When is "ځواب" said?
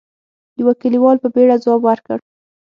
1.63-1.81